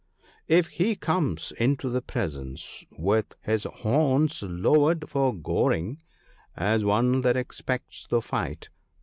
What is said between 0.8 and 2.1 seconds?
comes into the